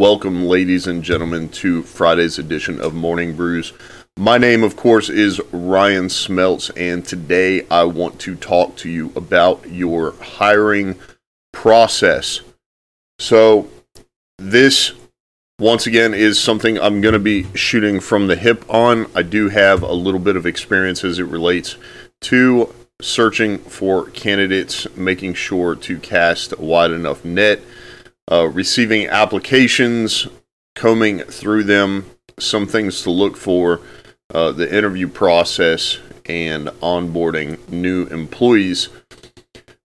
[0.00, 3.74] welcome, ladies and gentlemen, to Friday's edition of Morning Brews.
[4.16, 9.12] My name, of course, is Ryan Smeltz, and today I want to talk to you
[9.14, 10.98] about your hiring
[11.52, 12.40] process.
[13.18, 13.68] So,
[14.38, 14.92] this
[15.58, 19.06] once again is something I'm going to be shooting from the hip on.
[19.14, 21.76] I do have a little bit of experience as it relates
[22.22, 27.60] to searching for candidates, making sure to cast a wide enough net,
[28.30, 30.28] uh, receiving applications,
[30.74, 32.06] combing through them,
[32.38, 33.80] some things to look for,
[34.32, 38.88] uh, the interview process, and onboarding new employees.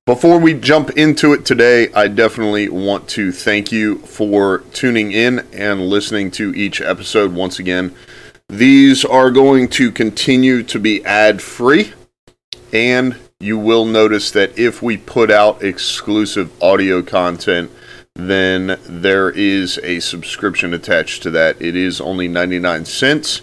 [0.06, 5.40] Before we jump into it today, I definitely want to thank you for tuning in
[5.52, 7.96] and listening to each episode once again.
[8.48, 11.94] These are going to continue to be ad free,
[12.72, 17.72] and you will notice that if we put out exclusive audio content,
[18.16, 21.62] then there is a subscription attached to that.
[21.62, 23.42] It is only 99 cents.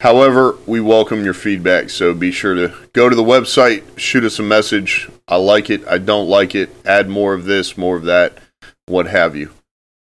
[0.00, 4.38] However, we welcome your feedback, so be sure to go to the website, shoot us
[4.38, 5.10] a message.
[5.28, 8.38] I like it, I don't like it, add more of this, more of that,
[8.86, 9.50] what have you.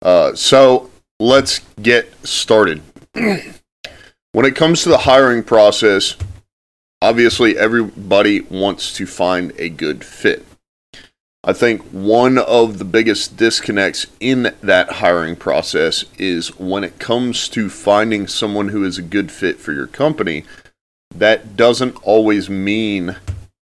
[0.03, 2.83] Uh, so let's get started.
[3.13, 6.17] when it comes to the hiring process,
[7.01, 10.45] obviously everybody wants to find a good fit.
[11.49, 17.49] I think one of the biggest disconnects in that hiring process is when it comes
[17.51, 20.45] to finding someone who is a good fit for your company,
[21.15, 23.15] that doesn't always mean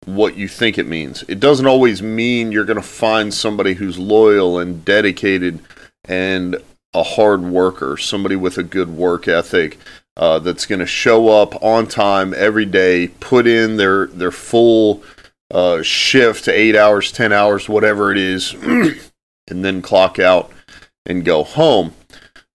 [0.04, 1.22] what you think it means.
[1.28, 5.60] It doesn't always mean you're going to find somebody who's loyal and dedicated
[6.06, 6.56] and
[6.92, 9.78] a hard worker, somebody with a good work ethic.
[10.16, 15.02] Uh, that's going to show up on time every day, put in their their full
[15.50, 18.52] uh, shift to eight hours, 10 hours, whatever it is,
[19.48, 20.50] and then clock out
[21.06, 21.92] and go home.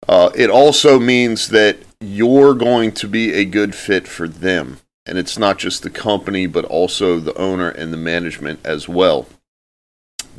[0.07, 4.79] Uh, it also means that you're going to be a good fit for them.
[5.05, 9.27] And it's not just the company, but also the owner and the management as well.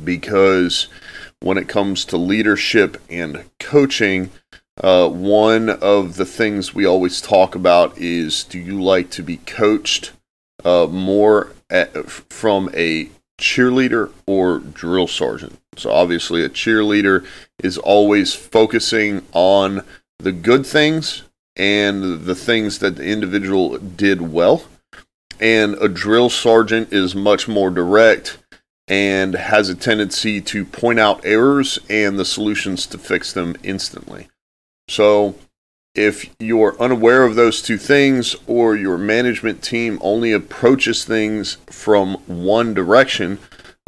[0.03, 0.87] Because
[1.41, 4.31] when it comes to leadership and coaching,
[4.81, 9.37] uh, one of the things we always talk about is do you like to be
[9.37, 10.11] coached
[10.63, 15.59] uh, more at, from a cheerleader or drill sergeant.
[15.75, 17.25] So obviously, a cheerleader
[17.61, 19.81] is always focusing on
[20.19, 21.23] the good things
[21.55, 24.63] and the things that the individual did well.
[25.39, 28.37] And a drill sergeant is much more direct
[28.87, 34.29] and has a tendency to point out errors and the solutions to fix them instantly.
[34.87, 35.35] So
[35.95, 42.15] if you're unaware of those two things or your management team only approaches things from
[42.25, 43.37] one direction,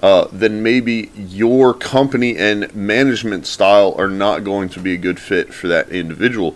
[0.03, 5.19] uh, then maybe your company and management style are not going to be a good
[5.19, 6.55] fit for that individual.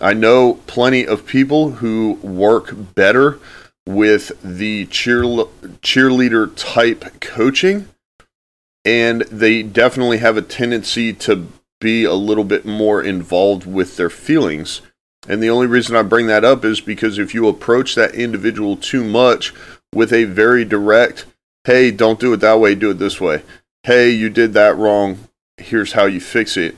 [0.00, 3.38] I know plenty of people who work better
[3.86, 7.88] with the cheer, cheerleader type coaching,
[8.84, 11.48] and they definitely have a tendency to
[11.84, 14.80] be a little bit more involved with their feelings.
[15.28, 18.78] And the only reason I bring that up is because if you approach that individual
[18.78, 19.52] too much
[19.94, 21.26] with a very direct,
[21.64, 23.42] hey, don't do it that way, do it this way.
[23.82, 25.28] Hey, you did that wrong.
[25.58, 26.74] Here's how you fix it.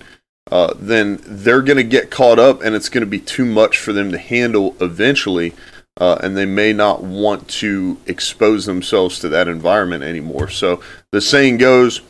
[0.50, 3.78] Uh, then they're going to get caught up and it's going to be too much
[3.78, 5.55] for them to handle eventually.
[5.99, 10.49] Uh, and they may not want to expose themselves to that environment anymore.
[10.49, 10.81] So
[11.12, 12.03] the saying goes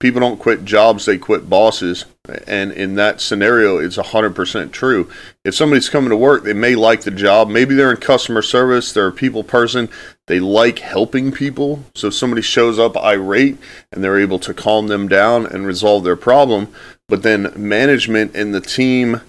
[0.00, 2.04] people don't quit jobs, they quit bosses.
[2.46, 5.10] And in that scenario, it's 100% true.
[5.44, 7.48] If somebody's coming to work, they may like the job.
[7.48, 9.88] Maybe they're in customer service, they're a people person,
[10.28, 11.84] they like helping people.
[11.96, 13.58] So if somebody shows up irate
[13.90, 16.72] and they're able to calm them down and resolve their problem.
[17.08, 19.20] But then management and the team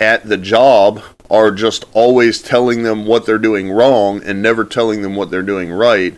[0.00, 5.02] at the job are just always telling them what they're doing wrong and never telling
[5.02, 6.16] them what they're doing right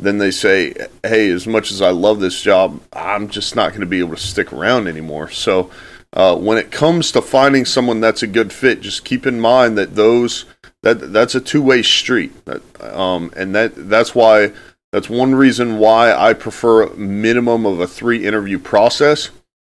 [0.00, 3.80] then they say, hey, as much as I love this job, I'm just not going
[3.80, 5.30] to be able to stick around anymore.
[5.30, 5.70] So
[6.12, 9.78] uh, when it comes to finding someone that's a good fit, just keep in mind
[9.78, 10.44] that those
[10.82, 12.32] that that's a two way street.
[12.80, 14.52] Um, and that that's why
[14.92, 19.30] that's one reason why I prefer a minimum of a three interview process.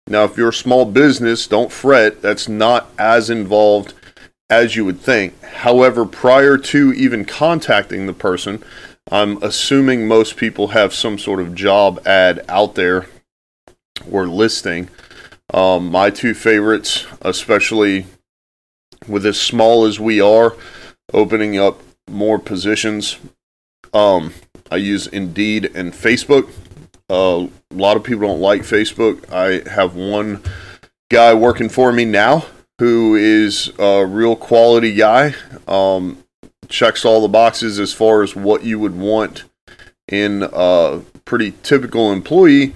[0.07, 2.21] Now, if you're a small business, don't fret.
[2.21, 3.93] That's not as involved
[4.49, 5.41] as you would think.
[5.43, 8.63] However, prior to even contacting the person,
[9.11, 13.07] I'm assuming most people have some sort of job ad out there
[14.11, 14.89] or listing.
[15.53, 18.05] Um, my two favorites, especially
[19.07, 20.55] with as small as we are,
[21.13, 23.17] opening up more positions.
[23.93, 24.33] Um,
[24.69, 26.49] I use Indeed and Facebook.
[27.09, 29.31] Uh, a lot of people don't like Facebook.
[29.31, 30.43] I have one
[31.09, 32.45] guy working for me now
[32.79, 35.33] who is a real quality guy.
[35.67, 36.23] Um,
[36.69, 39.43] checks all the boxes as far as what you would want
[40.07, 42.73] in a pretty typical employee,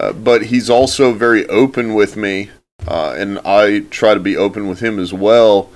[0.00, 2.50] uh, but he's also very open with me,
[2.86, 5.70] uh, and I try to be open with him as well.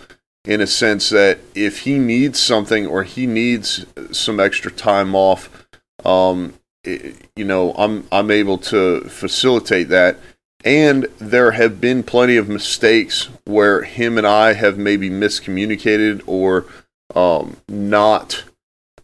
[0.44, 5.66] In a sense that if he needs something or he needs some extra time off,
[6.04, 6.54] um,
[6.84, 10.18] it, you know, I'm I'm able to facilitate that.
[10.64, 16.66] And there have been plenty of mistakes where him and I have maybe miscommunicated or
[17.14, 18.44] um, not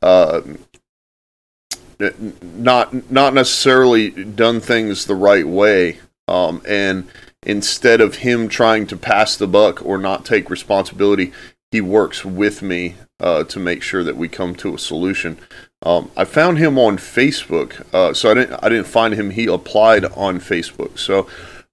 [0.00, 0.42] uh,
[2.42, 5.98] not not necessarily done things the right way.
[6.28, 7.08] Um, and
[7.42, 11.32] instead of him trying to pass the buck or not take responsibility,
[11.70, 15.38] he works with me uh, to make sure that we come to a solution.
[15.84, 19.30] Um, I found him on Facebook, uh, so I didn't I didn't find him.
[19.30, 21.26] He applied on Facebook, so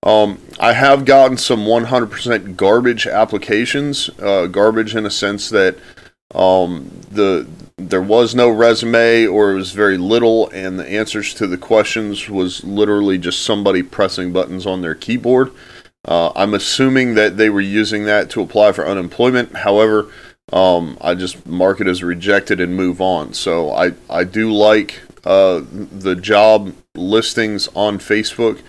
[0.03, 4.09] um, I have gotten some 100% garbage applications.
[4.19, 5.77] Uh, garbage in a sense that
[6.33, 7.47] um, the
[7.77, 12.29] there was no resume or it was very little, and the answers to the questions
[12.29, 15.51] was literally just somebody pressing buttons on their keyboard.
[16.05, 19.55] Uh, I'm assuming that they were using that to apply for unemployment.
[19.57, 20.11] However,
[20.51, 23.33] um, I just mark it as rejected and move on.
[23.33, 28.61] So I, I do like uh, the job listings on Facebook.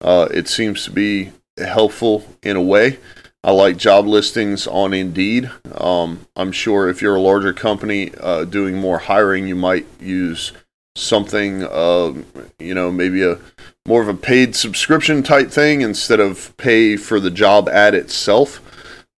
[0.00, 2.98] Uh, it seems to be helpful in a way.
[3.44, 5.50] I like job listings on Indeed.
[5.72, 10.52] Um, I'm sure if you're a larger company uh, doing more hiring, you might use
[10.96, 12.14] something, uh,
[12.58, 13.38] you know, maybe a
[13.86, 18.60] more of a paid subscription type thing instead of pay for the job ad itself.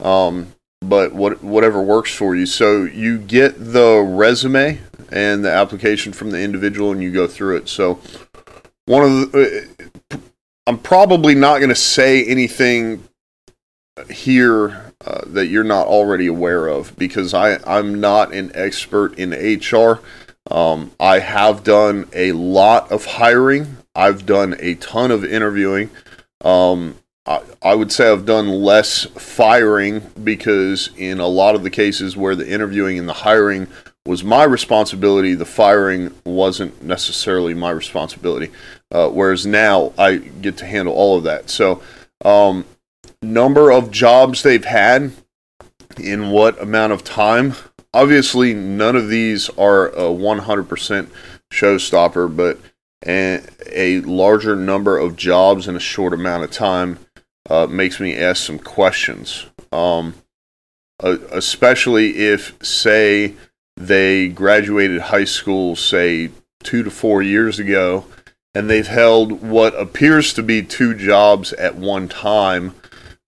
[0.03, 2.45] Um, but what whatever works for you.
[2.45, 4.79] So you get the resume
[5.09, 7.69] and the application from the individual, and you go through it.
[7.69, 7.99] So
[8.85, 9.69] one of the,
[10.11, 10.17] uh,
[10.67, 13.06] I'm probably not going to say anything
[14.05, 19.31] here uh, that you're not already aware of because I, I'm not an expert in
[19.31, 20.01] HR.
[20.49, 25.89] Um, I have done a lot of hiring, I've done a ton of interviewing.
[26.41, 31.69] Um, I, I would say I've done less firing because, in a lot of the
[31.69, 33.67] cases where the interviewing and the hiring
[34.05, 38.51] was my responsibility, the firing wasn't necessarily my responsibility.
[38.91, 41.49] Uh, whereas now I get to handle all of that.
[41.49, 41.81] So,
[42.23, 42.65] um,
[43.21, 45.11] number of jobs they've had
[45.99, 47.53] in what amount of time.
[47.93, 51.09] Obviously, none of these are a 100%
[51.51, 52.59] showstopper, but
[53.05, 56.99] a, larger number of jobs in a short amount of time
[57.49, 59.47] uh, makes me ask some questions.
[59.71, 60.15] Um,
[60.99, 63.33] especially if, say,
[63.75, 66.31] they graduated high school, say,
[66.63, 68.05] two to four years ago,
[68.53, 72.73] and they've held what appears to be two jobs at one time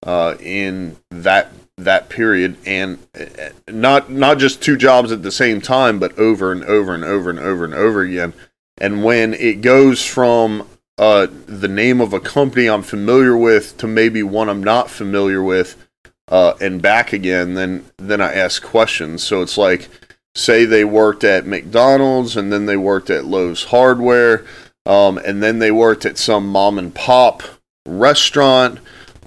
[0.05, 5.61] uh, in that that period, and uh, not not just two jobs at the same
[5.61, 8.33] time, but over and over and over and over and over again.
[8.77, 10.67] And when it goes from
[10.97, 15.41] uh, the name of a company I'm familiar with to maybe one I'm not familiar
[15.41, 15.87] with,
[16.27, 19.23] uh, and back again, then then I ask questions.
[19.23, 19.89] So it's like,
[20.35, 24.45] say they worked at McDonald's, and then they worked at Lowe's Hardware,
[24.85, 27.43] um, and then they worked at some mom and pop
[27.85, 28.79] restaurant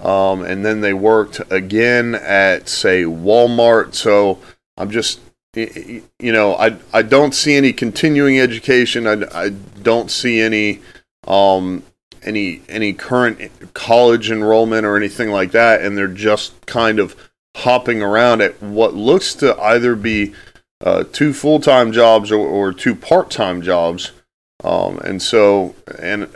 [0.03, 3.95] um, and then they worked again at say Walmart.
[3.95, 4.39] So
[4.77, 5.21] I'm just
[5.55, 9.07] you know I I don't see any continuing education.
[9.07, 10.81] I, I don't see any
[11.25, 11.83] um,
[12.21, 17.15] any any current college enrollment or anything like that, and they're just kind of
[17.57, 20.33] hopping around at what looks to either be
[20.81, 24.11] uh, two full time jobs or, or two part time jobs.
[24.63, 26.29] Um, and so, and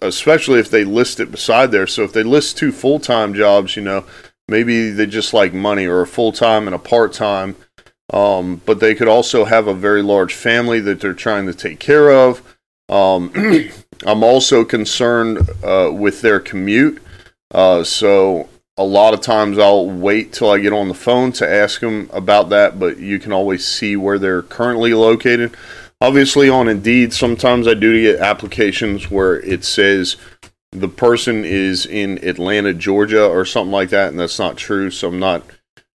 [0.00, 1.86] especially if they list it beside there.
[1.86, 4.04] So if they list two full time jobs, you know,
[4.48, 7.56] maybe they just like money or a full time and a part time.
[8.12, 11.78] Um, but they could also have a very large family that they're trying to take
[11.78, 12.42] care of.
[12.88, 13.32] Um,
[14.06, 17.00] I'm also concerned uh, with their commute.
[17.52, 21.48] Uh, so a lot of times I'll wait till I get on the phone to
[21.48, 25.54] ask them about that, but you can always see where they're currently located
[26.00, 30.16] obviously on Indeed, sometimes I do get applications where it says
[30.72, 34.90] the person is in Atlanta, Georgia, or something like that, and that's not true.
[34.90, 35.42] So I'm not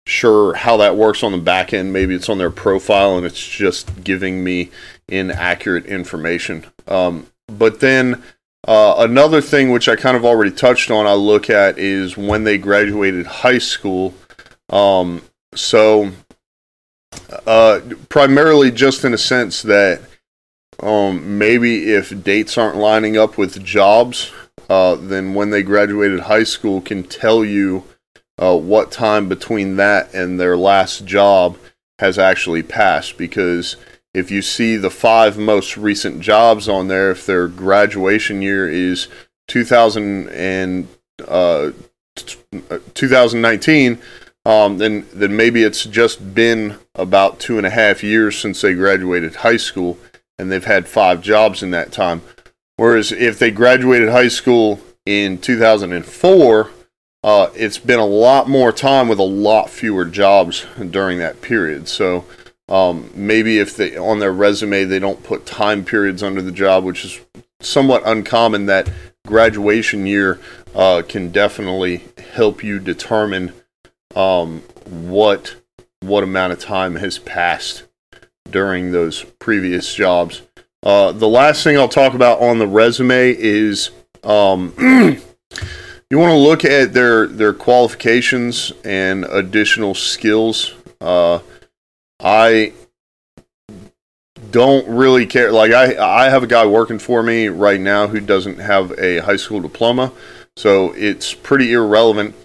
[0.06, 1.94] sure how that works on the back end.
[1.94, 4.70] Maybe it's on their profile and it's just giving me
[5.08, 6.66] inaccurate information.
[6.88, 8.22] Um, but then
[8.68, 12.44] uh, another thing, which I kind of already touched on, I look at is when
[12.44, 14.14] they graduated high school.
[14.70, 15.22] Um,
[15.54, 16.12] so
[17.46, 17.80] uh,
[18.10, 20.02] primarily just in a sense that
[20.80, 24.32] um, maybe if dates aren't lining up with jobs,
[24.70, 27.84] uh, then when they graduated high school can tell you
[28.38, 31.58] uh, what time between that and their last job
[32.00, 33.18] has actually passed.
[33.18, 33.76] Because
[34.14, 39.08] if you see the five most recent jobs on there, if their graduation year is
[39.48, 40.88] 2000 and
[41.28, 41.72] uh,
[42.16, 44.00] 2019,
[44.46, 48.74] um, then then maybe it's just been about two and a half years since they
[48.74, 49.98] graduated high school,
[50.38, 52.22] and they've had five jobs in that time.
[52.76, 56.72] Whereas if they graduated high school in 2004,
[57.24, 61.88] uh, it's been a lot more time with a lot fewer jobs during that period.
[61.88, 62.26] So
[62.68, 66.84] um, maybe if they on their resume they don't put time periods under the job,
[66.84, 67.22] which is
[67.62, 68.66] somewhat uncommon.
[68.66, 68.90] That
[69.26, 70.40] graduation year
[70.76, 73.54] uh, can definitely help you determine
[74.16, 75.56] um, what
[76.02, 77.84] what amount of time has passed
[78.50, 80.42] during those previous jobs.
[80.84, 83.90] Uh, the last thing I'll talk about on the resume is
[84.24, 84.74] um,
[86.10, 90.74] you want to look at their their qualifications and additional skills.
[91.00, 91.40] Uh,
[92.20, 92.74] I
[94.52, 95.52] don't really care.
[95.52, 99.20] Like I, I have a guy working for me right now who doesn't have a
[99.20, 100.12] high school diploma,
[100.56, 102.36] so it's pretty irrelevant.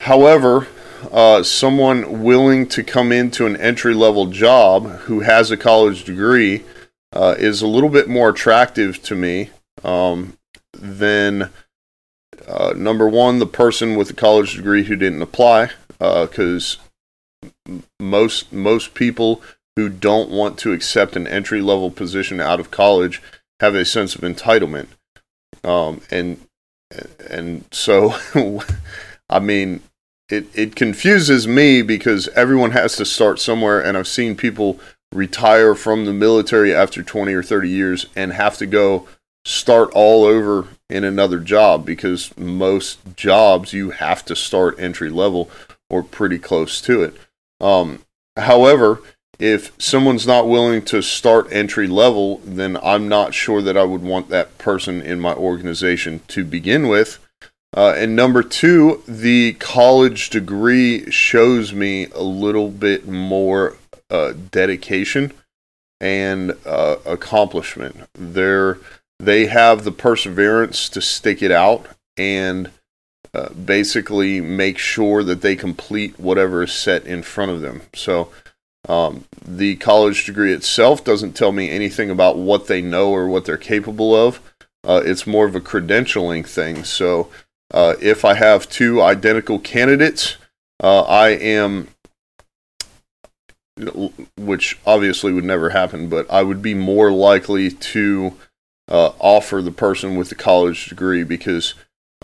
[0.00, 0.66] However,
[1.12, 6.64] uh, someone willing to come into an entry level job who has a college degree
[7.12, 9.50] uh, is a little bit more attractive to me
[9.84, 10.38] um,
[10.72, 11.50] than
[12.46, 16.78] uh, number one, the person with a college degree who didn't apply, because
[17.68, 19.42] uh, most most people
[19.76, 23.22] who don't want to accept an entry level position out of college
[23.60, 24.88] have a sense of entitlement,
[25.62, 26.40] um, and
[27.28, 28.14] and so
[29.30, 29.82] I mean
[30.30, 34.78] it, it confuses me because everyone has to start somewhere and I've seen people
[35.12, 39.08] retire from the military after 20 or 30 years and have to go
[39.44, 45.50] start all over in another job because most jobs you have to start entry level
[45.88, 47.16] or pretty close to it.
[47.60, 48.04] Um,
[48.36, 49.00] however,
[49.38, 54.02] if someone's not willing to start entry level, then I'm not sure that I would
[54.02, 57.18] want that person in my organization to begin with.
[57.76, 63.76] Uh, and number two, the college degree shows me a little bit more
[64.10, 65.32] uh, dedication
[66.00, 68.08] and uh, accomplishment.
[68.14, 68.78] They're,
[69.18, 71.86] they have the perseverance to stick it out
[72.16, 72.70] and
[73.32, 77.82] uh, basically make sure that they complete whatever is set in front of them.
[77.94, 78.30] So,
[78.88, 83.44] um, the college degree itself doesn't tell me anything about what they know or what
[83.44, 84.40] they're capable of.
[84.82, 86.82] Uh, it's more of a credentialing thing.
[86.82, 87.28] So,
[87.70, 90.36] uh, if I have two identical candidates,
[90.82, 91.88] uh, I am,
[94.36, 98.34] which obviously would never happen, but I would be more likely to
[98.88, 101.74] uh, offer the person with the college degree because,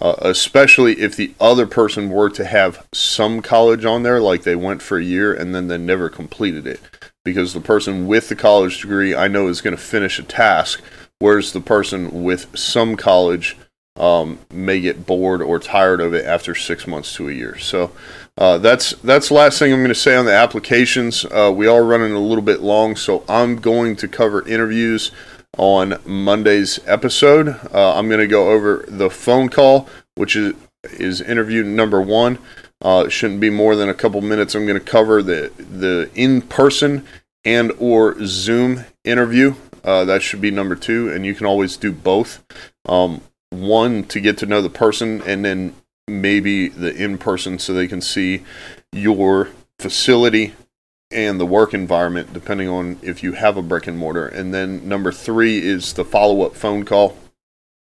[0.00, 4.56] uh, especially if the other person were to have some college on there, like they
[4.56, 6.80] went for a year and then they never completed it,
[7.24, 10.82] because the person with the college degree I know is going to finish a task,
[11.18, 13.56] whereas the person with some college
[13.96, 17.58] um, may get bored or tired of it after six months to a year.
[17.58, 17.92] So
[18.38, 21.24] uh, that's that's the last thing I'm going to say on the applications.
[21.24, 25.10] Uh, we are running a little bit long, so I'm going to cover interviews
[25.56, 27.48] on Monday's episode.
[27.72, 30.54] Uh, I'm going to go over the phone call, which is
[30.92, 32.38] is interview number one.
[32.84, 34.54] Uh, it shouldn't be more than a couple minutes.
[34.54, 37.06] I'm going to cover the the in person
[37.44, 39.54] and or Zoom interview.
[39.82, 42.44] Uh, that should be number two, and you can always do both.
[42.86, 45.74] Um, one to get to know the person and then
[46.08, 48.44] maybe the in person so they can see
[48.92, 49.48] your
[49.78, 50.54] facility
[51.10, 54.26] and the work environment depending on if you have a brick and mortar.
[54.26, 57.16] And then number three is the follow-up phone call.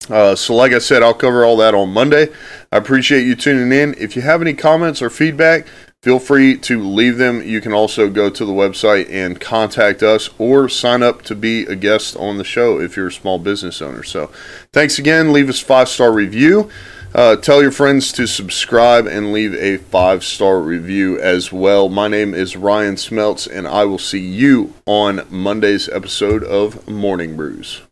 [0.09, 2.27] Uh, so like i said i'll cover all that on monday.
[2.71, 3.95] I appreciate you tuning in.
[3.97, 5.65] If you have any comments or feedback
[6.01, 7.41] feel free to leave them.
[7.41, 11.63] You can also go to the website and contact us or sign up to be
[11.65, 14.03] a guest on the show if you're a small business owner.
[14.03, 14.31] So,
[14.71, 15.33] thanks again.
[15.33, 16.69] Leave us five star review.
[17.15, 21.89] Uh, tell your friends to subscribe and leave a five star review as well.
[21.89, 27.35] My name is Ryan Smeltz, and I will see you on Monday's episode of Morning
[27.35, 27.86] Brews.